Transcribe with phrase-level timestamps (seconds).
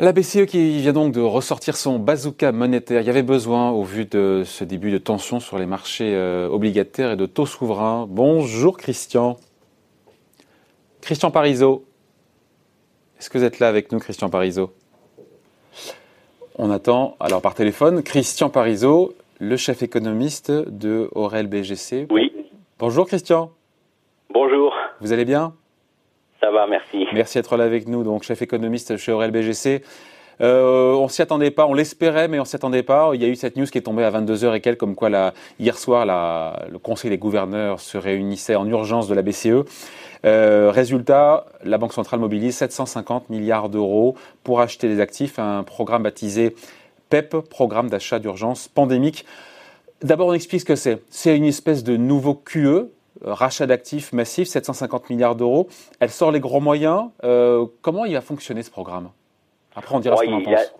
[0.00, 3.00] La BCE qui vient donc de ressortir son bazooka monétaire.
[3.00, 6.48] Il y avait besoin au vu de ce début de tension sur les marchés euh,
[6.48, 8.06] obligataires et de taux souverains.
[8.08, 9.38] Bonjour Christian.
[11.00, 11.84] Christian Parizeau.
[13.18, 14.70] Est-ce que vous êtes là avec nous, Christian Parizeau
[16.54, 22.06] On attend, alors par téléphone, Christian Parizeau, le chef économiste de Aurel BGC.
[22.12, 22.32] Oui.
[22.78, 23.50] Bonjour Christian.
[24.32, 24.72] Bonjour.
[25.00, 25.54] Vous allez bien?
[26.40, 27.06] Ça va, merci.
[27.12, 29.82] Merci d'être là avec nous, donc chef économiste chez Aurel BGC.
[30.40, 33.10] Euh, on s'y attendait pas, on l'espérait, mais on s'y attendait pas.
[33.14, 35.08] Il y a eu cette news qui est tombée à 22h et quelques, comme quoi
[35.08, 39.64] la, hier soir, le Conseil des gouverneurs se réunissait en urgence de la BCE.
[40.24, 46.04] Euh, résultat, la Banque centrale mobilise 750 milliards d'euros pour acheter des actifs, un programme
[46.04, 46.54] baptisé
[47.10, 49.24] PEP, Programme d'achat d'urgence pandémique.
[50.02, 51.02] D'abord, on explique ce que c'est.
[51.10, 52.90] C'est une espèce de nouveau QE,
[53.22, 55.68] rachat d'actifs massif, 750 milliards d'euros.
[56.00, 57.10] Elle sort les gros moyens.
[57.24, 59.10] Euh, comment il va fonctionner ce programme?
[59.74, 60.74] Après, on dira ce qu'on en pense.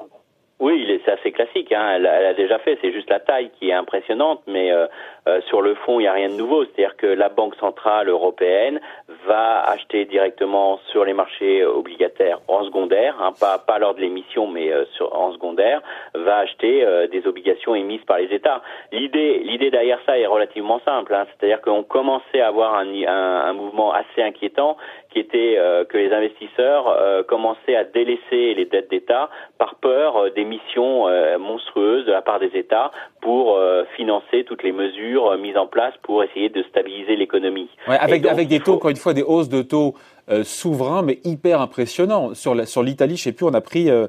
[0.61, 1.72] Oui, c'est assez classique.
[1.72, 1.92] Hein.
[1.94, 2.78] Elle, elle, a déjà fait.
[2.80, 4.86] C'est juste la taille qui est impressionnante, mais euh,
[5.28, 6.64] euh, sur le fond, il n'y a rien de nouveau.
[6.64, 8.80] C'est-à-dire que la Banque centrale européenne
[9.27, 14.72] va acheter directement sur les marchés obligataires en secondaire, hein, pas, lors de l'émission, mais
[14.72, 15.82] euh, en secondaire,
[16.14, 18.62] va acheter euh, des obligations émises par les États.
[18.92, 21.14] L'idée, l'idée derrière ça est relativement simple.
[21.14, 21.27] Hein.
[21.27, 24.77] C'est-à-dire qu'on commençait à avoir un, un, mouvement assez inquiétant
[25.10, 30.30] qui était euh, que les investisseurs euh, commençaient à délaisser les dettes d'État par peur
[30.33, 30.97] d'émissions
[31.38, 33.58] monstrueuses de la part des États pour
[33.96, 37.68] financer toutes les mesures mesures mises en place pour essayer de stabiliser l'économie.
[37.86, 38.72] Ouais, avec, donc, avec des taux, faut...
[38.74, 39.94] encore une fois, des hausses de taux
[40.30, 42.34] euh, souverains, mais hyper impressionnants.
[42.34, 43.90] Sur l'Italie, sur je sais plus, on a pris...
[43.90, 44.06] Euh,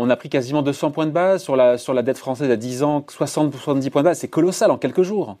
[0.00, 2.56] on a pris quasiment 200 points de base sur la, sur la dette française à
[2.56, 4.20] 10 ans, 60-70 points de base.
[4.20, 5.38] C'est colossal en quelques jours.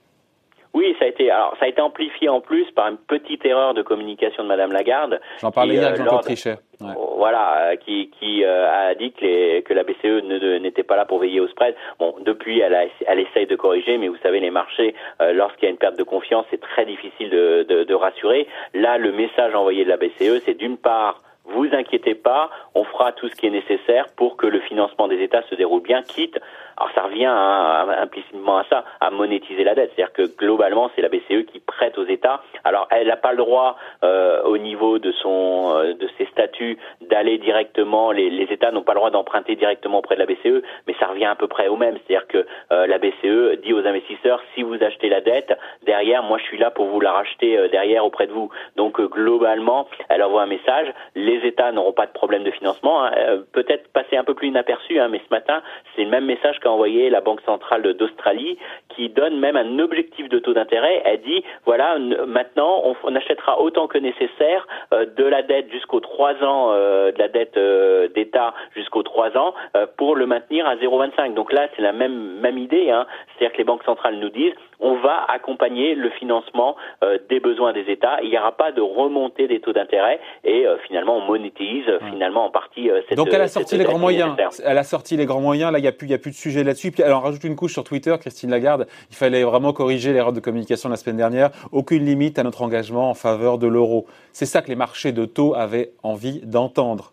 [0.74, 3.74] Oui, ça a été alors ça a été amplifié en plus par une petite erreur
[3.74, 5.20] de communication de Madame Lagarde.
[5.40, 6.58] J'en parlais hier avec Jean-Claude Trichet.
[6.80, 6.92] Ouais.
[7.16, 10.22] Voilà, qui, qui euh, a dit que, les, que la BCE
[10.62, 11.74] n'était pas là pour veiller au spread.
[11.98, 15.64] Bon, depuis, elle, a, elle essaye de corriger, mais vous savez, les marchés, euh, lorsqu'il
[15.64, 18.46] y a une perte de confiance, c'est très difficile de, de, de rassurer.
[18.74, 23.12] Là, le message envoyé de la BCE, c'est d'une part vous inquiétez pas, on fera
[23.12, 26.38] tout ce qui est nécessaire pour que le financement des États se déroule bien, quitte,
[26.78, 29.90] alors ça revient implicitement à ça, à monétiser la dette.
[29.94, 32.40] C'est-à-dire que globalement, c'est la BCE qui prête aux États.
[32.62, 36.78] Alors elle n'a pas le droit, euh, au niveau de son, euh, de ses statuts,
[37.00, 38.12] d'aller directement.
[38.12, 41.26] Les, États n'ont pas le droit d'emprunter directement auprès de la BCE, mais ça revient
[41.26, 41.98] à peu près au même.
[42.06, 46.38] C'est-à-dire que euh, la BCE dit aux investisseurs si vous achetez la dette, derrière, moi
[46.38, 48.50] je suis là pour vous la racheter derrière auprès de vous.
[48.76, 50.86] Donc globalement, elle envoie un message.
[51.16, 53.04] Les États n'auront pas de problème de financement.
[53.04, 53.10] Hein.
[53.52, 55.60] Peut-être passer un peu plus inaperçu, hein, mais ce matin,
[55.94, 58.58] c'est le même message envoyé la Banque centrale d'Australie,
[58.94, 61.02] qui donne même un objectif de taux d'intérêt.
[61.04, 66.34] Elle dit voilà, maintenant, on, achètera autant que nécessaire euh, de la dette jusqu'aux trois
[66.42, 69.54] ans, euh, de la dette euh, d'État jusqu'aux trois ans,
[69.96, 71.34] pour le maintenir à 0,25.
[71.34, 72.90] Donc là, c'est la même même idée.
[72.90, 73.06] Hein.
[73.28, 77.72] C'est-à-dire que les banques centrales nous disent on va accompagner le financement euh, des besoins
[77.72, 78.20] des États.
[78.22, 82.10] Il n'y aura pas de remontée des taux d'intérêt et finalement on monétise ouais.
[82.10, 83.16] finalement en partie cette.
[83.16, 84.36] Donc elle a sorti les grands moyens.
[84.64, 85.72] Elle a sorti les grands moyens.
[85.72, 86.90] Là, il n'y a plus, y a plus de sujet là-dessus.
[86.90, 88.86] Puis en rajoute une couche sur Twitter, Christine Lagarde.
[89.10, 91.50] Il fallait vraiment corriger l'erreur de communication la semaine dernière.
[91.72, 94.06] Aucune limite à notre engagement en faveur de l'euro.
[94.32, 97.12] C'est ça que les marchés de taux avaient envie d'entendre.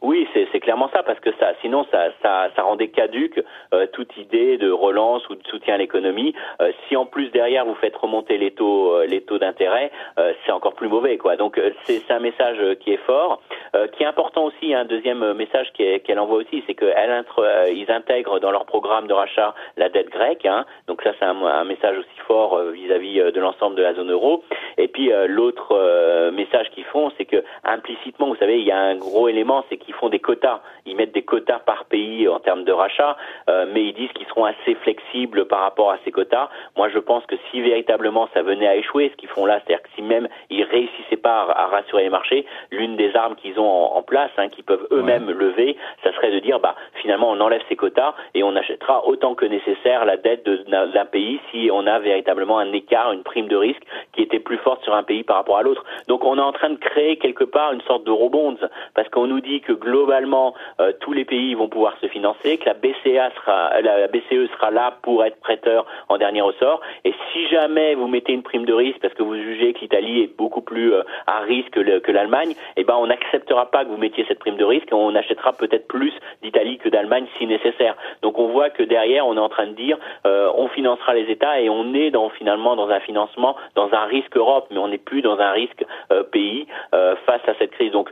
[0.00, 0.41] Oui, c'est
[0.72, 3.44] clairement ça, parce que ça, sinon ça, ça, ça rendait caduque
[3.74, 6.34] euh, toute idée de relance ou de soutien à l'économie.
[6.62, 10.32] Euh, si en plus derrière vous faites remonter les taux, euh, les taux d'intérêt, euh,
[10.46, 11.36] c'est encore plus mauvais, quoi.
[11.36, 13.42] Donc euh, c'est un message qui est fort,
[13.92, 14.72] qui est important aussi.
[14.72, 19.54] Un deuxième message qu'elle qu envoie aussi, c'est qu'ils intègrent dans leur programme de rachat
[19.76, 20.46] la dette grecque.
[20.46, 20.64] Hein.
[20.86, 24.10] Donc ça, c'est un, un, message aussi fort vis-à-vis -vis de l'ensemble de la zone
[24.10, 24.42] euro.
[24.78, 28.96] Et puis l'autre message qu'ils font, c'est que implicitement, vous savez, il y a un
[28.96, 30.60] gros élément, c'est qu'ils ils font des quotas.
[30.86, 33.16] Ils mettent des quotas par pays en termes de rachat,
[33.48, 36.48] euh, mais ils disent qu'ils seront assez flexibles par rapport à ces quotas.
[36.76, 39.82] Moi, je pense que si véritablement ça venait à échouer, ce qu'ils font là, c'est-à-dire
[39.82, 43.60] que si même ils réussissaient pas à, à rassurer les marchés, l'une des armes qu'ils
[43.60, 45.34] ont en, en, place, hein, qu'ils peuvent eux-mêmes ouais.
[45.34, 49.34] lever, ça serait de dire, bah, finalement, on enlève ces quotas et on achètera autant
[49.34, 53.56] que nécessaire la dette d'un pays si on a véritablement un écart, une prime de
[53.56, 53.82] risque
[54.14, 55.84] qui était plus forte sur un pays par rapport à l'autre.
[56.08, 58.56] Donc, on est en train de créer quelque part une sorte de rebonds
[58.94, 62.66] parce qu'on nous dit que globalement euh, tous les pays vont pouvoir se financer, que
[62.66, 66.80] la BCE sera là pour être prêteur en dernier ressort.
[67.04, 70.22] Et si jamais vous mettez une prime de risque parce que vous jugez que l'Italie
[70.22, 73.96] est beaucoup plus euh, à risque que l'Allemagne, eh ben on n'acceptera pas que vous
[73.96, 76.12] mettiez cette prime de risque et on achètera peut-être plus
[76.42, 77.96] d'Italie que d'Allemagne si nécessaire.
[78.22, 81.30] Donc on voit que derrière on est en train de dire euh, on financera les
[81.30, 84.98] États et on est finalement dans un financement, dans un risque Europe, mais on n'est
[84.98, 86.66] plus dans un risque euh, pays
[87.26, 87.92] face à cette crise.
[87.92, 88.10] Donc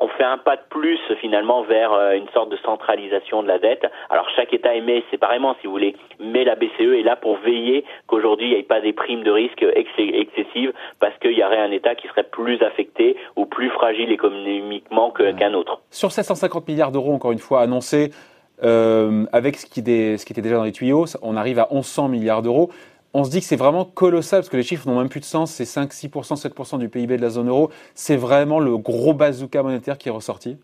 [0.00, 3.86] on fait un pas de plus finalement vers une sorte de centralisation de la dette.
[4.10, 7.84] Alors chaque État émet séparément, si vous voulez, mais la BCE est là pour veiller
[8.06, 11.70] qu'aujourd'hui il n'y ait pas des primes de risque excessives parce qu'il y aurait un
[11.70, 15.80] État qui serait plus affecté ou plus fragile économiquement qu'un autre.
[15.90, 18.10] Sur 750 milliards d'euros, encore une fois, annoncés,
[18.62, 22.08] euh, avec ce qui, ce qui, était déjà dans les tuyaux, on arrive à 1100
[22.08, 22.70] milliards d'euros.
[23.16, 25.24] On se dit que c'est vraiment colossal parce que les chiffres n'ont même plus de
[25.24, 25.52] sens.
[25.52, 27.70] C'est 5, 6%, 7% du PIB de la zone euro.
[27.94, 30.58] C'est vraiment le gros bazooka monétaire qui est ressorti.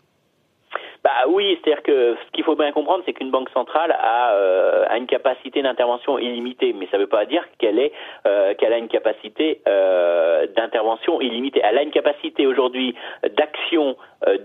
[1.03, 4.85] Bah oui, c'est-à-dire que ce qu'il faut bien comprendre, c'est qu'une banque centrale a, euh,
[4.97, 7.89] une capacité d'intervention illimitée, mais ça ne veut pas dire qu'elle
[8.27, 11.61] euh, a une capacité euh, d'intervention illimitée.
[11.63, 12.95] Elle a une capacité aujourd'hui
[13.35, 13.95] d'action,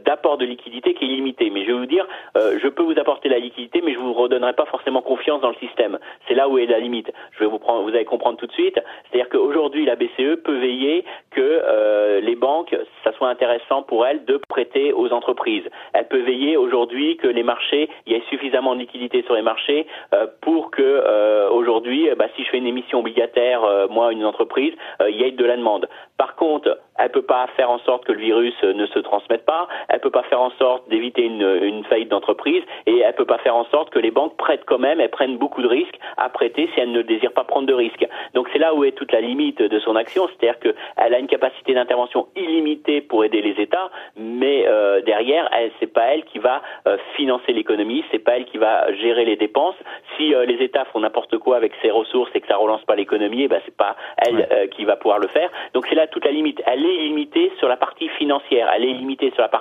[0.04, 1.50] d'apport de liquidité qui est illimitée.
[1.50, 2.06] Mais je vais vous dire,
[2.36, 5.50] euh, je peux vous apporter la liquidité, mais je vous redonnerai pas forcément confiance dans
[5.50, 5.98] le système.
[6.28, 7.10] C'est là où est la limite.
[7.32, 8.78] Je vais vous prendre, vous allez comprendre tout de suite.
[9.10, 12.74] C'est-à-dire qu'aujourd'hui, la BCE peut veiller que les banques,
[13.04, 15.64] ça soit intéressant pour elles de prêter aux entreprises.
[15.92, 19.42] Elle peut veiller aujourd'hui que les marchés, il y ait suffisamment de liquidités sur les
[19.42, 24.12] marchés euh, pour que euh, aujourd'hui, bah, si je fais une émission obligataire, euh, moi,
[24.12, 24.74] une entreprise,
[25.08, 25.88] il y ait de la demande.
[26.16, 29.65] Par contre, elle peut pas faire en sorte que le virus ne se transmette pas,
[29.88, 33.38] elle peut pas faire en sorte d'éviter une, une, faillite d'entreprise et elle peut pas
[33.38, 36.28] faire en sorte que les banques prêtent quand même, elles prennent beaucoup de risques à
[36.28, 38.06] prêter si elles ne désirent pas prendre de risques.
[38.34, 41.26] Donc c'est là où est toute la limite de son action, c'est-à-dire qu'elle a une
[41.26, 46.38] capacité d'intervention illimitée pour aider les États, mais euh, derrière, elle c'est pas elle qui
[46.38, 49.76] va euh, financer l'économie, c'est pas elle qui va gérer les dépenses.
[50.16, 52.96] Si euh, les États font n'importe quoi avec ses ressources et que ça relance pas
[52.96, 55.50] l'économie, eh ben c'est pas elle qui va pouvoir le faire.
[55.74, 56.62] Donc c'est là toute la limite.
[56.66, 59.55] Elle est limitée sur la partie financière, elle est limitée sur la partie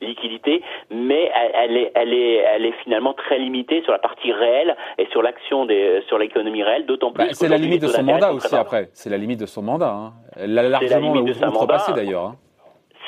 [0.00, 4.76] liquidité, mais elle, est, elle, est, elle est finalement très limitée sur la partie réelle
[4.98, 7.24] et sur l'action des, sur l'économie réelle, d'autant plus.
[7.24, 8.90] Bah, c'est la limite de son mandat aussi après.
[8.92, 9.92] C'est la limite de son mandat.
[9.92, 10.12] Hein.
[10.36, 12.24] Elle l'a largement outrepassé d'ailleurs.
[12.24, 12.36] Hein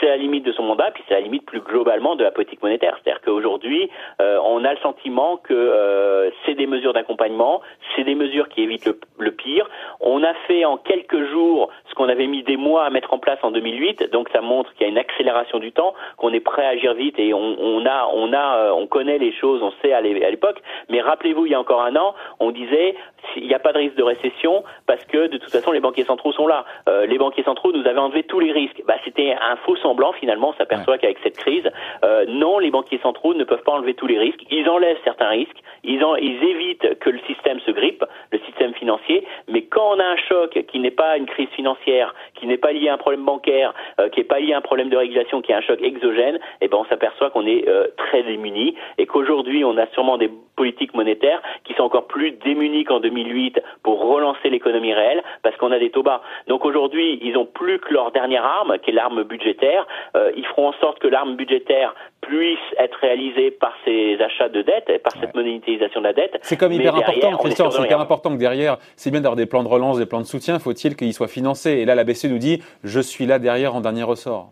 [0.03, 2.61] c'est la limite de son mandat, puis c'est la limite plus globalement de la politique
[2.63, 2.99] monétaire.
[3.03, 3.89] C'est-à-dire qu'aujourd'hui,
[4.21, 7.61] euh, on a le sentiment que euh, c'est des mesures d'accompagnement,
[7.95, 9.69] c'est des mesures qui évitent le, pire.
[10.01, 13.19] On a fait en quelques jours ce qu'on avait mis des mois à mettre en
[13.19, 16.41] place en 2008, donc ça montre qu'il y a une accélération du temps, qu'on est
[16.41, 19.73] prêt à agir vite et on, a, on a, euh, on connaît les choses, on
[19.83, 20.61] sait à l'époque.
[20.89, 22.97] Mais rappelez-vous, il y a encore un an, on disait
[23.37, 26.05] il n'y a pas de risque de récession parce que de toute façon les banquiers
[26.05, 26.65] centraux sont là.
[27.07, 28.83] Les banquiers centraux nous avaient enlevé tous les risques.
[28.87, 30.51] Bah, c'était un faux semblant finalement.
[30.51, 31.69] On s'aperçoit qu'avec cette crise,
[32.05, 34.43] euh, non, les banquiers centraux ne peuvent pas enlever tous les risques.
[34.51, 35.63] Ils enlèvent certains risques.
[35.85, 39.27] Ils, en, ils évitent que le système se grippe, le système financier.
[39.49, 42.73] Mais quand on a un choc qui n'est pas une crise financière, qui n'est pas
[42.73, 45.43] lié à un problème bancaire, euh, qui n'est pas lié à un problème de régulation,
[45.43, 49.07] qui est un choc exogène, eh ben on s'aperçoit qu'on est euh, très démuni et
[49.07, 54.01] qu'aujourd'hui on a sûrement des politiques monétaires qui sont encore plus démunies qu'en 2008 pour
[54.01, 56.23] relancer l'économie réelle parce qu'on a des taux bas.
[56.47, 59.82] Donc aujourd'hui, ils ont plus que leur dernière arme, qui est l'arme budgétaire.
[60.17, 64.63] Euh, ils feront en sorte que l'arme budgétaire puisse être réalisée par ces achats de
[64.63, 66.39] dette, et par cette monétisation de la dette.
[66.43, 69.63] C'est comme hyper important, Christian, c'est hyper important que derrière, c'est bien d'avoir des plans
[69.63, 71.73] de relance, des plans de soutien, faut-il qu'ils soient financés?
[71.73, 74.51] Et là, la BCE nous dit, je suis là derrière en dernier ressort.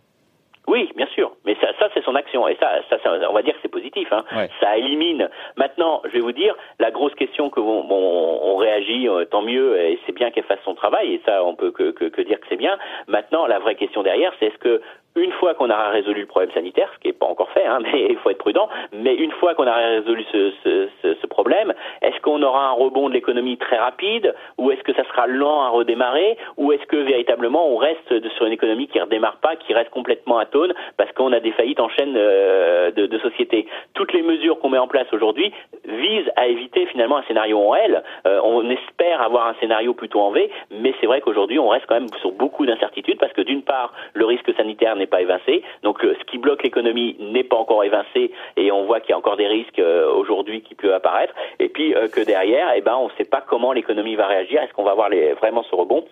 [0.70, 2.96] Oui, bien sûr, mais ça, ça c'est son action, et ça, ça,
[3.28, 4.06] on va dire que c'est positif.
[4.12, 4.22] Hein.
[4.60, 5.28] Ça élimine.
[5.56, 9.80] Maintenant, je vais vous dire, la grosse question que bon, on réagit, euh, tant mieux,
[9.80, 12.38] et c'est bien qu'elle fasse son travail, et ça, on peut que, que, que dire
[12.38, 12.78] que c'est bien.
[13.08, 14.80] Maintenant, la vraie question derrière, c'est est-ce que
[15.16, 17.78] une fois qu'on aura résolu le problème sanitaire, ce qui n'est pas encore fait, hein,
[17.82, 21.72] mais il faut être prudent, mais une fois qu'on aura résolu ce, ce, ce, problème,
[22.02, 25.62] est-ce qu'on aura un rebond de l'économie très rapide, ou est-ce que ça sera lent
[25.62, 29.56] à redémarrer, ou est-ce que véritablement on reste sur une économie qui ne redémarre pas,
[29.56, 33.66] qui reste complètement atone, parce qu'on a des faillites en chaîne euh, de, de sociétés
[33.94, 35.52] Toutes les mesures qu'on met en place aujourd'hui
[35.84, 38.02] visent à éviter finalement un scénario en L.
[38.26, 41.86] Euh, on espère avoir un scénario plutôt en V, mais c'est vrai qu'aujourd'hui on reste
[41.86, 45.62] quand même sur beaucoup d'incertitudes, parce que d'une part, le risque sanitaire n'est pas évincé.
[45.82, 49.12] Donc euh, ce qui bloque l'économie n'est pas encore évincé et on voit qu'il y
[49.12, 51.34] a encore des risques euh, aujourd'hui qui peuvent apparaître.
[51.58, 54.62] Et puis euh, que derrière, eh ben, on ne sait pas comment l'économie va réagir.
[54.62, 56.04] Est-ce qu'on va avoir les, vraiment ce rebond?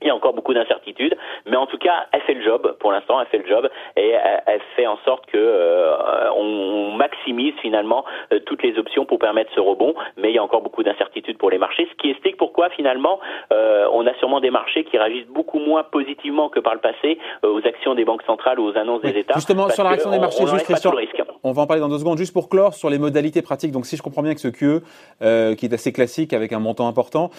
[0.00, 2.76] Il y a encore beaucoup d'incertitudes, mais en tout cas, elle fait le job.
[2.80, 4.10] Pour l'instant, elle fait le job et
[4.46, 9.50] elle, fait en sorte que euh, on, maximise finalement euh, toutes les options pour permettre
[9.54, 9.94] ce rebond.
[10.16, 13.20] Mais il y a encore beaucoup d'incertitudes pour les marchés, ce qui explique pourquoi finalement
[13.52, 17.18] euh, on a sûrement des marchés qui réagissent beaucoup moins positivement que par le passé
[17.42, 19.34] aux actions des banques centrales ou aux annonces des États.
[19.34, 20.92] Justement, sur la réaction des marchés, juste Christian,
[21.44, 22.18] on va en parler dans deux secondes.
[22.18, 23.72] Juste pour clore sur les modalités pratiques.
[23.72, 24.82] Donc, si je comprends bien que ce QE,
[25.56, 27.30] qui est assez classique avec un montant important.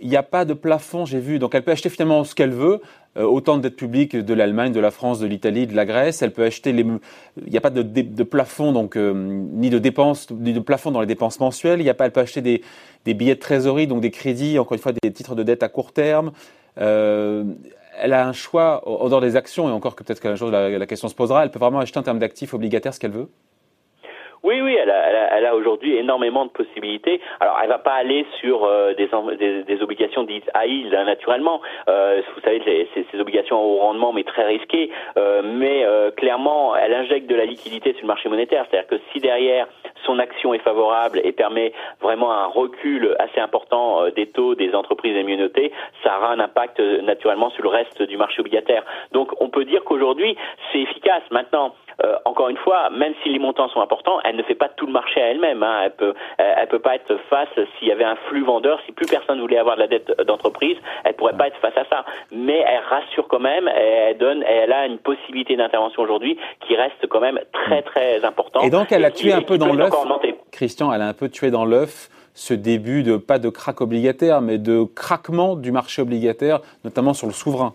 [0.00, 1.38] Il n'y a pas de plafond, j'ai vu.
[1.38, 2.80] Donc elle peut acheter finalement ce qu'elle veut,
[3.16, 6.20] euh, autant de dettes publiques de l'Allemagne, de la France, de l'Italie, de la Grèce.
[6.20, 6.82] Elle peut acheter les.
[6.82, 11.00] Il n'y a pas de, plafond, donc euh, ni de dépenses, ni de plafond dans
[11.00, 11.80] les dépenses mensuelles.
[11.80, 12.06] Il y a pas.
[12.06, 12.62] Elle peut acheter des,
[13.04, 15.68] des, billets de trésorerie, donc des crédits, encore une fois des titres de dette à
[15.68, 16.32] court terme.
[16.78, 17.44] Euh,
[17.96, 20.76] elle a un choix en dehors des actions et encore que peut-être qu'un jour la,
[20.76, 21.44] la question se posera.
[21.44, 23.28] Elle peut vraiment acheter en termes d'actifs obligataires ce qu'elle veut.
[24.44, 27.18] Oui, oui, elle a, elle a, aujourd'hui énormément de possibilités.
[27.40, 29.08] Alors, elle va pas aller sur euh, des,
[29.62, 31.62] des, obligations dites à yield, hein, naturellement.
[31.88, 32.60] Euh, vous savez,
[32.92, 34.90] ces, ces, obligations au rendement, mais très risquées.
[35.16, 38.66] Euh, mais euh, clairement, elle injecte de la liquidité sur le marché monétaire.
[38.68, 39.66] C'est-à-dire que si derrière
[40.04, 41.72] son action est favorable et permet
[42.02, 45.50] vraiment un recul assez important euh, des taux des entreprises les mieux
[46.02, 48.84] ça aura un impact naturellement sur le reste du marché obligataire.
[49.12, 50.36] Donc, on peut dire qu'aujourd'hui,
[50.70, 51.22] c'est efficace.
[51.30, 54.68] Maintenant, euh, encore une fois, même si les montants sont importants, elle ne fait pas
[54.68, 55.62] tout le marché à elle-même.
[55.62, 55.82] Hein.
[55.84, 57.48] Elle peut, elle peut pas être face
[57.78, 60.76] s'il y avait un flux vendeur, si plus personne voulait avoir de la dette d'entreprise,
[61.04, 62.04] elle pourrait pas être face à ça.
[62.32, 67.06] Mais elle rassure quand même, elle donne, elle a une possibilité d'intervention aujourd'hui qui reste
[67.08, 68.64] quand même très très importante.
[68.64, 69.92] Et donc elle a tué un peu dans l'œuf.
[70.50, 74.40] Christian, elle a un peu tué dans l'œuf ce début de pas de crack obligataire,
[74.40, 77.74] mais de craquement du marché obligataire, notamment sur le souverain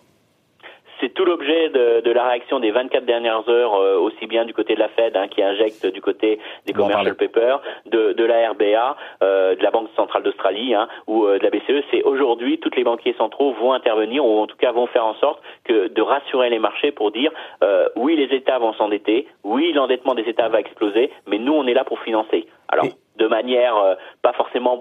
[1.68, 4.88] de, de, la réaction des 24 dernières heures, euh, aussi bien du côté de la
[4.88, 9.62] Fed, hein, qui injecte du côté des commercial papers, de, de, la RBA, euh, de
[9.62, 11.84] la Banque centrale d'Australie hein, ou euh, de la BCE.
[11.92, 15.16] C'est aujourd'hui, tous les banquiers centraux vont intervenir, ou en tout cas vont faire en
[15.16, 17.32] sorte que de rassurer les marchés pour dire
[17.64, 21.68] euh, oui, les États vont s'endetter, oui, l'endettement des États va exploser, mais nous, on
[21.68, 22.48] est là pour financer.
[22.70, 22.86] Alors,
[23.18, 24.80] de manière pas forcément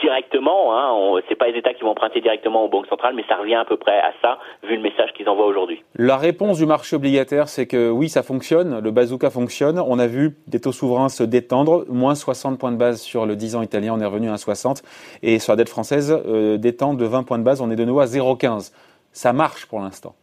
[0.00, 0.76] directement.
[0.76, 3.54] Hein, c'est pas les États qui vont emprunter directement aux banques centrales, mais ça revient
[3.54, 5.82] à peu près à ça, vu le message qu'ils envoient aujourd'hui.
[5.96, 9.78] La réponse du marché obligataire, c'est que oui, ça fonctionne, le bazooka fonctionne.
[9.78, 13.36] On a vu des taux souverains se détendre, moins 60 points de base sur le
[13.36, 14.82] 10 ans italien, on est revenu à 60,
[15.22, 17.84] et sur la dette française, euh, détente de 20 points de base, on est de
[17.84, 18.72] nouveau à 0,15.
[19.12, 20.14] Ça marche pour l'instant.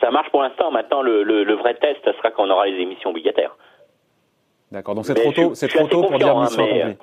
[0.00, 0.70] Ça marche pour l'instant.
[0.70, 3.56] Maintenant, le, vrai test, ça sera quand on aura les émissions obligataires.
[4.70, 4.94] D'accord.
[4.94, 6.94] Donc c'est trop tôt, c'est trop tôt pour dire mission hein,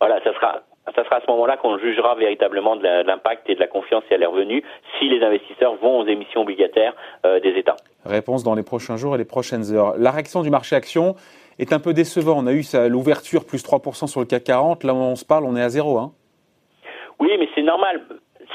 [0.00, 0.62] Voilà, ça sera
[0.94, 4.14] ça sera à ce moment-là qu'on jugera véritablement de l'impact et de la confiance si
[4.14, 4.62] elle est revenue,
[4.98, 7.76] si les investisseurs vont aux émissions obligataires euh, des États.
[8.04, 9.94] Réponse dans les prochains jours et les prochaines heures.
[9.98, 11.14] La réaction du marché action
[11.58, 12.38] est un peu décevante.
[12.44, 14.84] On a eu l'ouverture plus 3% sur le CAC 40.
[14.84, 15.98] Là où on se parle, on est à zéro.
[15.98, 16.12] Hein.
[17.18, 18.02] Oui, mais c'est normal.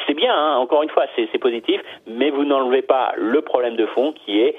[0.08, 0.58] C'est bien, hein.
[0.58, 4.56] encore une fois, c'est positif, mais vous n'enlevez pas le problème de fond qui est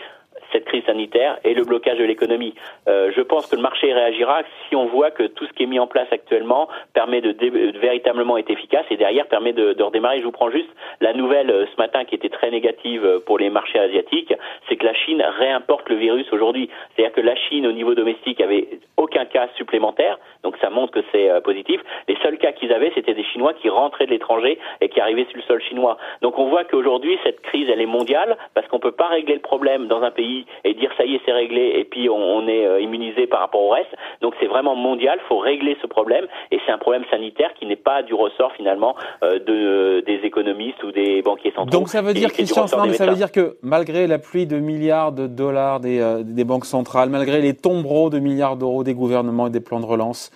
[0.65, 2.55] crise sanitaire et le blocage de l'économie.
[2.89, 5.67] Euh, je pense que le marché réagira si on voit que tout ce qui est
[5.67, 7.35] mis en place actuellement permet de,
[7.79, 10.19] véritablement être efficace et derrière permet de, de, redémarrer.
[10.19, 13.39] Je vous prends juste la nouvelle euh, ce matin qui était très négative euh, pour
[13.39, 14.35] les marchés asiatiques,
[14.69, 16.71] c'est que la Chine réimporte le virus aujourd'hui.
[16.95, 21.05] C'est-à-dire que la Chine au niveau domestique avait aucun cas supplémentaire, donc ça montre que
[21.13, 21.81] c'est euh, positif.
[22.09, 25.27] Les seuls cas qu'ils avaient, c'était des Chinois qui rentraient de l'étranger et qui arrivaient
[25.27, 25.97] sur le sol chinois.
[26.23, 29.41] Donc on voit qu'aujourd'hui cette crise elle est mondiale parce qu'on peut pas régler le
[29.41, 32.67] problème dans un pays et dire ça y est, c'est réglé et puis on, est
[32.67, 33.95] euh, immunisé par rapport au reste.
[34.21, 37.67] Donc c'est vraiment mondial, il faut régler ce problème et c'est un problème sanitaire qui
[37.67, 41.71] n'est pas du ressort finalement euh, de, des économistes ou des banquiers centraux.
[41.71, 45.27] Donc ça veut dire, Christian, ça veut dire que malgré la pluie de milliards de
[45.27, 49.51] dollars des, euh, des banques centrales, malgré les tombereaux de milliards d'euros des gouvernements et
[49.51, 50.31] des plans de relance,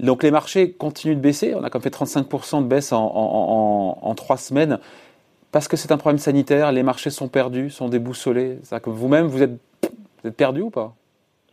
[0.00, 1.54] donc les marchés continuent de baisser.
[1.54, 4.78] On a comme fait 35% de baisse en, en, en, en trois semaines
[5.54, 8.58] parce que c'est un problème sanitaire, les marchés sont perdus, sont déboussolés.
[8.90, 10.96] vous-même, vous êtes, vous êtes perdu ou pas?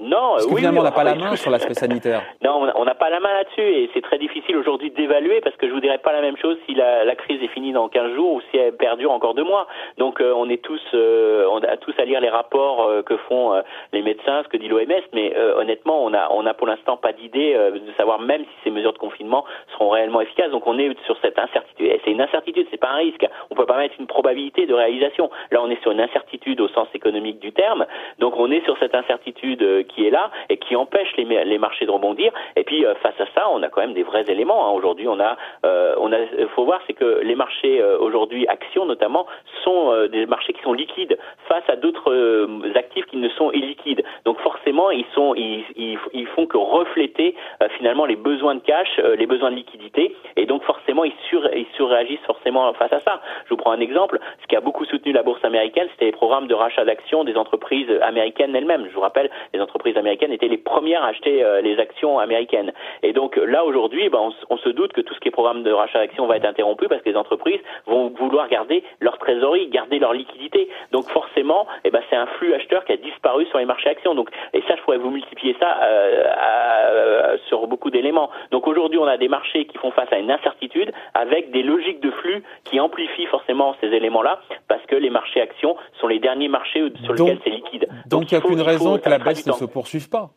[0.01, 2.23] Non, Parce que oui, finalement, on n'a pas la main sur l'aspect sanitaire.
[2.43, 5.67] Non, on n'a pas la main là-dessus et c'est très difficile aujourd'hui d'évaluer parce que
[5.67, 8.15] je vous dirais pas la même chose si la, la, crise est finie dans 15
[8.15, 9.67] jours ou si elle perdure encore deux mois.
[9.97, 13.15] Donc euh, on est tous, euh, on a tous à lire les rapports euh, que
[13.17, 13.61] font
[13.93, 17.13] les médecins, ce que dit l'OMS, mais honnêtement, on a, on a pour l'instant pas
[17.13, 20.51] d'idée de savoir même si ces mesures de confinement seront réellement efficaces.
[20.51, 21.99] Donc on est sur cette incertitude.
[22.03, 23.25] C'est une incertitude, c'est pas un risque.
[23.49, 25.29] On peut pas mettre une probabilité de réalisation.
[25.51, 27.85] Là, on est sur une incertitude au sens économique du terme.
[28.19, 31.91] Donc on est sur cette incertitude qui est là et qui empêche les, marchés de
[31.91, 32.31] rebondir.
[32.55, 34.67] Et puis euh, face à ça, on a quand même des vrais éléments.
[34.67, 34.71] Hein.
[34.71, 36.17] Aujourd'hui, on a, euh, on a,
[36.55, 39.25] faut voir, c'est que les marchés euh, aujourd'hui, actions notamment,
[39.63, 41.17] sont des marchés qui sont liquides
[41.47, 44.03] face à d'autres actifs qui ne sont illiquides.
[44.25, 47.35] Donc forcément, ils sont, ils, ils font que refléter
[47.77, 51.67] finalement les besoins de cash, les besoins de liquidité, et donc forcément, ils, sur, ils
[51.75, 53.21] surréagissent forcément face à ça.
[53.45, 54.19] Je vous prends un exemple.
[54.41, 57.35] Ce qui a beaucoup soutenu la bourse américaine, c'était les programmes de rachat d'actions des
[57.35, 58.87] entreprises américaines elles-mêmes.
[58.89, 62.71] Je vous rappelle, les entreprises américaines étaient les premières à acheter euh, les actions américaines.
[63.03, 65.71] Et donc là aujourd'hui, ben, on, se doute que tout ce qui est programme de
[65.71, 69.99] rachat d'actions va être interrompu parce que les entreprises vont vouloir garder leur trésorerie, garder
[69.99, 70.69] leur liquidité.
[70.91, 74.13] Donc forcément, eh ben, c'est un flux acheteur qui a disparu sur les marchés actions.
[74.13, 78.29] Donc et ça, je pourrais vous multiplier ça euh, euh, sur beaucoup d'éléments.
[78.51, 82.01] Donc aujourd'hui, on a des marchés qui font face à une incertitude avec des logiques
[82.01, 86.47] de flux qui amplifient forcément ces éléments-là parce que les marchés actions sont les derniers
[86.47, 87.87] marchés sur lesquels c'est liquide.
[88.07, 90.31] Donc, il n'y a qu'une raison que la baisse ne se poursuive pas.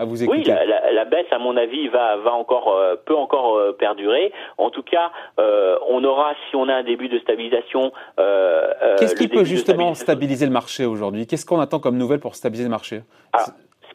[0.00, 3.72] À vous oui, la, baisse, à mon avis, va, va encore, euh, peut encore euh,
[3.72, 4.32] perdurer.
[4.56, 5.10] En tout cas,
[5.40, 7.90] euh, on aura, si on a un début de stabilisation.
[8.98, 11.26] Qu'est-ce qui peut justement stabiliser le marché aujourd'hui?
[11.26, 13.00] Qu'est-ce qu'on attend comme nouvelle pour stabiliser le marché?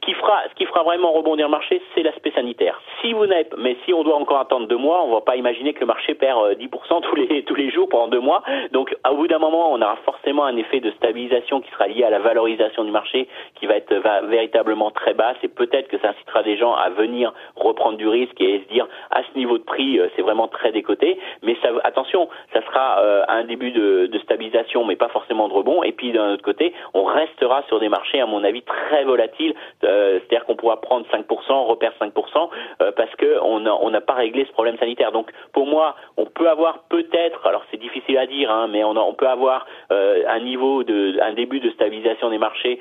[0.02, 2.82] Qui fera, ce qui fera vraiment rebondir le marché, c'est l'aspect sanitaire.
[3.04, 5.36] Si vous n'avez, mais si on doit encore attendre deux mois, on ne va pas
[5.36, 8.44] imaginer que le marché perd 10% euh, tous les tous les jours pendant deux mois.
[8.72, 12.06] Donc, au bout d'un moment, on aura forcément un effet de stabilisation qui sera lié
[12.06, 13.94] à la valorisation du marché, qui va être
[14.28, 18.40] véritablement très basse, et peut-être que ça incitera des gens à venir reprendre du risque
[18.40, 21.20] et se dire à ce niveau de prix, euh, c'est vraiment très décoté.
[21.42, 25.54] Mais ça, attention, ça sera euh, un début de, de stabilisation, mais pas forcément de
[25.54, 25.84] rebond.
[25.84, 29.56] Et puis d'un autre côté, on restera sur des marchés, à mon avis, très volatiles.
[29.82, 32.50] C'est-à-dire qu'on pourra prendre 5%, repère 5%,
[32.82, 35.12] euh, parce qu'on n'a on n'a pas réglé ce problème sanitaire.
[35.12, 38.92] Donc pour moi, on peut avoir peut-être, alors c'est difficile à dire, hein, mais on,
[38.92, 42.80] on peut avoir euh, un niveau de, un début de stabilisation des marchés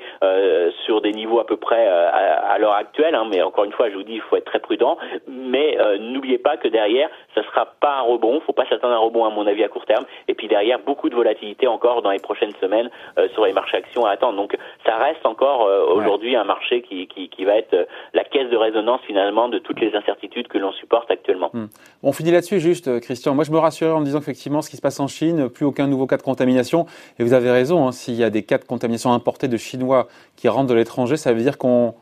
[0.85, 3.15] sur des niveaux à peu près à, l'heure actuelle.
[3.15, 4.97] Hein, mais encore une fois, je vous dis, il faut être très prudent.
[5.27, 8.39] Mais n'oubliez pas que derrière, ça sera pas un rebond.
[8.41, 10.05] Faut pas s'attendre à un rebond à mon avis à court terme.
[10.27, 12.89] Et puis derrière, beaucoup de volatilité encore dans les prochaines semaines
[13.33, 14.37] sur les marchés actions à attendre.
[14.37, 14.55] Donc
[14.85, 18.57] ça reste encore aujourd'hui un marché qui, qui, qui, va être euh, la caisse de
[18.57, 21.49] résonance finalement de toutes les incertitudes que l'on supporte actuellement.
[21.53, 21.67] Hmm.
[22.03, 23.33] On finit là-dessus juste, euh, Christian.
[23.35, 25.65] Moi, je me rassure en me disant qu'effectivement, ce qui se passe en Chine, plus
[25.65, 26.85] aucun nouveau cas de contamination.
[27.19, 30.07] Et vous avez raison, hein, s'il y a des cas de contamination importés de Chinois
[30.35, 31.95] qui rentrent de l'étranger, ça veut dire qu'on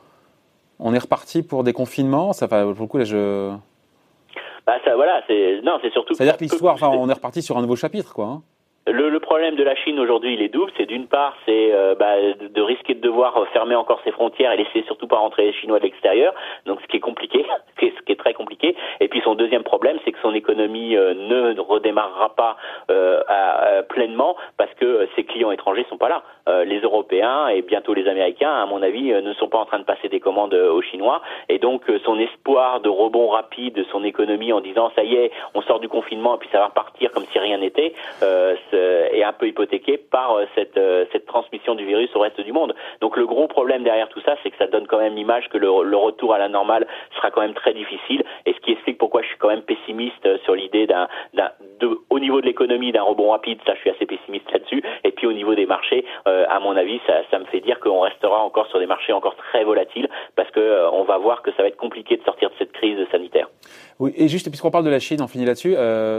[0.79, 2.33] on est reparti pour des confinements.
[2.33, 3.51] Ça, pour le coup, là, je.
[4.65, 6.13] Bah ça, voilà, c'est non, c'est surtout.
[6.13, 8.25] C'est-à-dire que l'histoire, enfin, on est reparti sur un nouveau chapitre, quoi.
[8.25, 8.41] Hein.
[8.87, 10.71] Le, le, problème de la Chine aujourd'hui, il est double.
[10.75, 14.57] C'est d'une part, c'est euh, bah, de risquer de devoir fermer encore ses frontières et
[14.57, 16.33] laisser surtout pas rentrer les Chinois de l'extérieur.
[16.65, 17.45] Donc, ce qui est compliqué,
[17.79, 18.75] ce qui est très compliqué.
[18.99, 22.57] Et puis, son deuxième problème, c'est que son économie euh, ne redémarrera pas
[22.89, 26.23] euh, pleinement parce que ses clients étrangers sont pas là.
[26.47, 29.83] Les Européens et bientôt les Américains, à mon avis, ne sont pas en train de
[29.83, 31.21] passer des commandes aux Chinois.
[31.49, 35.31] Et donc, son espoir de rebond rapide de son économie en disant ça y est,
[35.53, 38.55] on sort du confinement et puis ça va repartir comme si rien n'était euh,
[39.11, 42.51] est un peu hypothéqué par euh, cette, euh, cette transmission du virus au reste du
[42.51, 42.73] monde.
[43.01, 45.57] Donc le gros problème derrière tout ça, c'est que ça donne quand même l'image que
[45.57, 48.97] le, le, retour à la normale sera quand même très difficile, et ce qui explique
[48.97, 51.07] pourquoi je suis quand même pessimiste sur l'idée d'un,
[52.09, 55.27] au niveau de l'économie d'un rebond rapide, ça je suis assez pessimiste là-dessus, et puis
[55.27, 58.67] au niveau des marchés, à mon avis, ça, ça me fait dire qu'on restera encore
[58.67, 61.77] sur des marchés encore très volatiles, parce que on va voir que ça va être
[61.77, 63.49] compliqué de sortir de cette crise sanitaire.
[63.99, 65.75] Oui, et juste puisqu'on parle de la Chine, on finit là-dessus,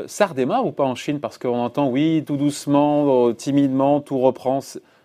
[0.07, 1.21] ça redémarre ou pas en Chine?
[1.21, 4.61] Parce qu'on entend, oui, tout doucement, euh, timidement, tout reprend.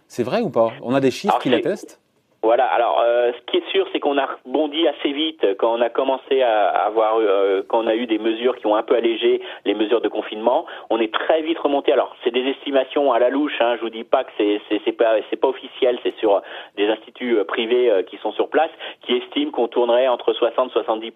[0.08, 0.72] C'est vrai ou pas?
[0.82, 2.00] On a des chiffres qui l'attestent?
[2.43, 2.65] Voilà.
[2.65, 5.89] Alors, euh, ce qui est sûr, c'est qu'on a rebondi assez vite quand on a
[5.89, 9.41] commencé à avoir, euh, quand on a eu des mesures qui ont un peu allégé
[9.65, 10.65] les mesures de confinement.
[10.91, 11.91] On est très vite remonté.
[11.91, 13.60] Alors, c'est des estimations à la louche.
[13.60, 15.97] Hein, je vous dis pas que c'est c'est pas c'est pas officiel.
[16.04, 16.41] C'est sur
[16.78, 18.71] des instituts euh, privés qui sont sur place
[19.02, 21.12] qui estiment qu'on tournerait entre 60 70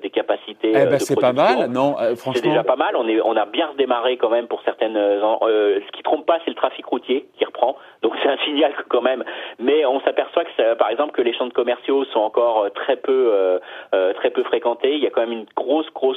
[0.00, 0.70] des capacités.
[0.70, 2.32] Eh ben, c'est pas mal, non Franchement.
[2.34, 2.96] C'est déjà pas mal.
[2.96, 4.94] On est on a bien redémarré quand même pour certaines.
[4.94, 7.76] ce qui trompe pas, c'est le trafic routier qui reprend.
[8.02, 9.22] Donc c'est un signal quand même.
[9.58, 13.30] Mais on s'aperçoit que par exemple, que les centres commerciaux sont encore euh, très peu,
[13.32, 13.58] euh,
[13.94, 14.94] euh, très peu fréquentés.
[14.94, 16.16] Il y a quand même une grosse, grosse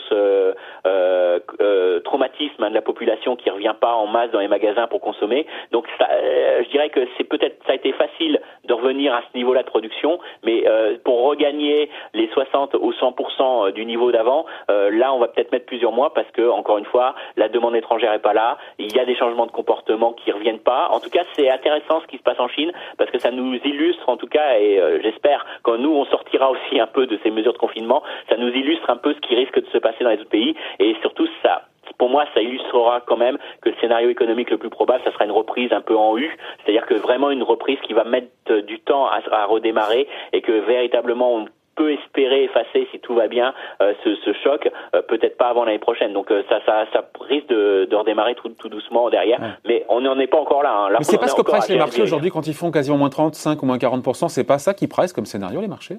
[2.04, 5.46] traumatisme hein, de la population qui revient pas en masse dans les magasins pour consommer.
[5.72, 9.64] Donc, je dirais que c'est peut-être, ça a été facile de revenir à ce niveau-là
[9.64, 10.64] de production, mais
[11.04, 15.92] pour regagner les 60 ou 100% du niveau d'avant, là, on va peut-être mettre plusieurs
[15.92, 18.58] mois parce que, encore une fois, la demande étrangère est pas là.
[18.78, 20.88] Il y a des changements de comportement qui reviennent pas.
[20.90, 23.56] En tout cas, c'est intéressant ce qui se passe en Chine parce que ça nous
[23.64, 27.32] illustre, tout cas, et euh, j'espère quand nous on sortira aussi un peu de ces
[27.32, 30.12] mesures de confinement, ça nous illustre un peu ce qui risque de se passer dans
[30.12, 30.56] les autres pays.
[30.80, 31.64] Et surtout ça
[31.98, 35.26] pour moi, ça illustrera quand même que le scénario économique le plus probable, ça sera
[35.26, 38.80] une reprise un peu en U, c'est-à-dire que vraiment une reprise qui va mettre du
[38.80, 41.46] temps à, redémarrer et que véritablement
[41.80, 45.64] peut espérer effacer, si tout va bien, euh, ce, ce, choc, euh, peut-être pas avant
[45.64, 46.12] l'année prochaine.
[46.12, 49.40] Donc euh, ça, ça, ça risque de, de redémarrer tout, tout, doucement derrière.
[49.66, 50.74] Mais on n'en est pas encore là.
[50.74, 50.90] Hein.
[50.92, 53.64] mais c'est pas ce que pressent les marchés aujourd'hui quand ils font quasiment moins 35
[53.64, 54.28] ou moins 40%.
[54.28, 55.96] C'est pas ça qui presse comme scénario les marchés?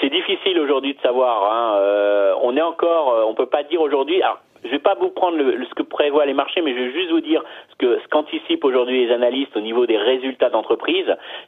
[0.00, 1.52] C'est difficile aujourd'hui de savoir.
[1.52, 2.38] Hein.
[2.42, 4.22] on est encore, on peut pas dire aujourd'hui.
[4.22, 6.92] Alors, je vais pas vous prendre le, ce que prévoient les marchés, mais je vais
[6.92, 11.06] juste vous dire ce que ce qu'anticipent aujourd'hui les analystes au niveau des résultats d'entreprise.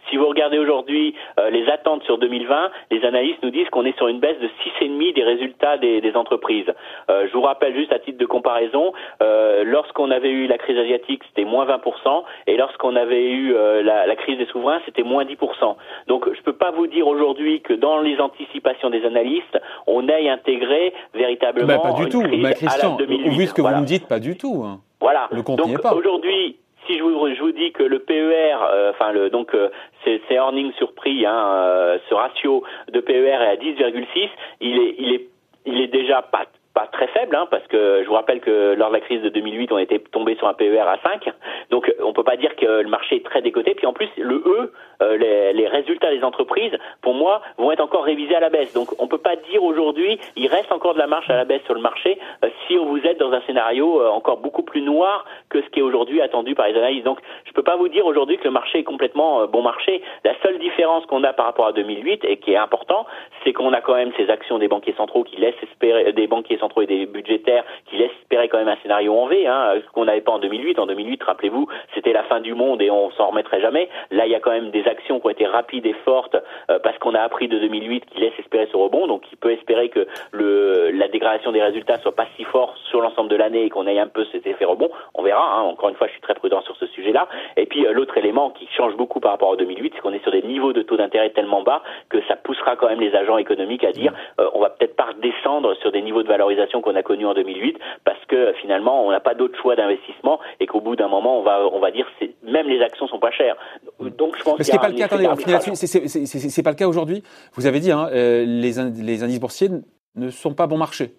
[0.09, 3.97] Si vous regardez aujourd'hui euh, les attentes sur 2020, les analystes nous disent qu'on est
[3.97, 4.49] sur une baisse de
[4.81, 6.73] 6,5 des résultats des, des entreprises.
[7.11, 8.93] Euh, je vous rappelle juste à titre de comparaison,
[9.23, 13.83] euh, lorsqu'on avait eu la crise asiatique, c'était moins 20%, et lorsqu'on avait eu euh,
[13.83, 15.77] la, la, crise des souverains, c'était moins 10%.
[16.07, 20.29] Donc je peux pas vous dire aujourd'hui que dans les anticipations des analystes, on ait
[20.29, 22.23] intégré véritablement bah, pas du tout.
[22.23, 24.63] Bah, Christian, Vu ce que vous me dites, pas du tout.
[24.65, 24.81] Hein.
[25.01, 25.29] Voilà.
[25.33, 29.13] Le compte donc aujourd'hui, si je vous, je vous, dis que le PER, euh, enfin
[29.13, 29.69] le donc euh,
[30.05, 34.29] c'est earnings sur prix, hein, euh, ce ratio de PER est à 10,6,
[34.61, 35.29] il est il est
[35.67, 36.47] il est déjà pas
[36.87, 39.73] très faible, hein, parce que je vous rappelle que lors de la crise de 2008,
[39.73, 41.31] on était tombé sur un PER à 5,
[41.71, 43.75] donc on peut pas dire que le marché est très décoté.
[43.75, 48.05] Puis en plus, le E, euh, les, résultats des entreprises, pour moi, vont être encore
[48.05, 48.73] révisés à la baisse.
[48.75, 51.63] Donc on peut pas dire aujourd'hui, il reste encore de la marche à la baisse
[51.65, 55.25] sur le marché euh, si vous êtes dans un scénario euh, encore beaucoup plus noir
[55.49, 57.05] que ce qui est aujourd'hui attendu par les analystes.
[57.05, 60.03] Donc je peux pas vous dire aujourd'hui que le marché est complètement bon marché.
[60.25, 63.07] La seule différence qu'on a par rapport à 2008 et qui est important,
[63.45, 66.59] c'est qu'on a quand même ces actions des banquiers centraux qui laissent espérer des banquiers
[66.79, 70.05] et des budgétaires qui laissent espérer quand même un scénario en V, hein, ce qu'on
[70.05, 70.79] n'avait pas en 2008.
[70.79, 73.89] En 2008, rappelez-vous, c'était la fin du monde et on s'en remettrait jamais.
[74.11, 76.37] Là, il y a quand même des actions qui ont été rapides et fortes
[76.71, 79.07] euh, parce qu'on a appris de 2008 qui laisse espérer ce rebond.
[79.07, 83.29] Donc, il peut espérer que la dégradation des résultats soit pas si forte sur l'ensemble
[83.29, 84.91] de l'année et qu'on ait un peu cet effet rebond.
[85.15, 85.57] On verra.
[85.57, 85.63] Hein.
[85.63, 87.29] Encore une fois, je suis très prudent sur ce sujet-là.
[87.57, 90.23] Et puis, euh, l'autre élément qui change beaucoup par rapport à 2008, c'est qu'on est
[90.23, 93.39] sur des niveaux de taux d'intérêt tellement bas que ça poussera quand même les agents
[93.39, 96.95] économiques à dire euh, on va peut-être pas redescendre sur des niveaux de valorisation qu'on
[96.95, 100.81] a connus en 2008 parce que finalement, on n'a pas d'autre choix d'investissement et qu'au
[100.81, 102.07] bout d'un moment, on va, on va dire
[102.43, 103.57] même les actions sont pas chères.
[104.01, 105.07] Donc, je pense que ce n'est pas le cas.
[105.07, 105.29] Attendez,
[105.75, 107.23] c'est pas le cas aujourd'hui.
[107.55, 109.69] Vous avez dit, hein, euh, les, les indices boursiers
[110.17, 111.13] ne sont pas bon marché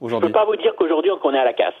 [0.00, 0.28] aujourd'hui.
[0.28, 1.74] Je peux pas vous dire qu'aujourd'hui on est à la casse.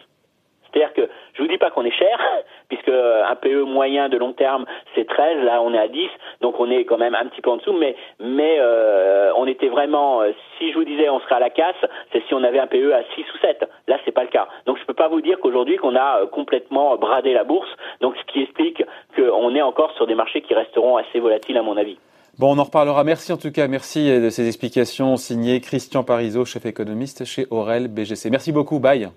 [0.76, 2.18] C'est-à-dire que je vous dis pas qu'on est cher,
[2.68, 6.08] puisque un PE moyen de long terme c'est 13, là on est à 10,
[6.46, 9.68] donc on est quand même un petit peu en dessous, mais mais euh, on était
[9.68, 11.74] vraiment, euh, si je vous disais on serait à la casse,
[12.12, 13.68] c'est si on avait un PE à 6 ou 7.
[13.88, 14.46] Là c'est pas le cas.
[14.64, 17.68] Donc je peux pas vous dire qu'aujourd'hui qu'on a euh, complètement bradé la bourse,
[18.00, 18.80] donc ce qui explique
[19.16, 21.98] qu'on est encore sur des marchés qui resteront assez volatiles à mon avis.
[22.38, 23.02] Bon, on en reparlera.
[23.02, 23.66] Merci en tout cas.
[23.66, 28.30] Merci de ces explications signées Christian Parizeau, chef économiste chez Aurel BGC.
[28.30, 28.78] Merci beaucoup.
[28.78, 29.08] Bye.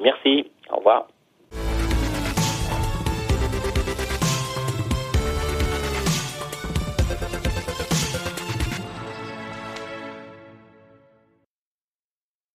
[0.00, 0.50] Merci.
[0.70, 1.06] Au revoir.